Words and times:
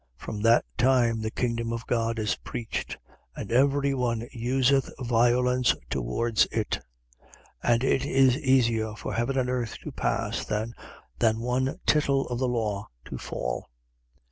From 0.17 0.41
that 0.41 0.65
time 0.79 1.21
the 1.21 1.29
kingdom 1.29 1.71
of 1.71 1.85
God 1.85 2.17
is 2.17 2.35
preached: 2.37 2.97
and 3.35 3.51
every 3.51 3.93
one 3.93 4.27
useth 4.31 4.91
violence 4.99 5.75
towards 5.91 6.45
it. 6.47 6.79
16:17. 7.63 7.71
And 7.71 7.83
it 7.83 8.05
is 8.07 8.35
easier 8.35 8.95
for 8.95 9.13
heaven 9.13 9.37
and 9.37 9.47
earth 9.47 9.77
to 9.83 9.91
pass 9.91 10.43
than 10.43 10.73
one 11.39 11.79
tittle 11.85 12.27
of 12.29 12.39
the 12.39 12.47
law 12.49 12.87
to 13.05 13.19
fall. 13.19 13.69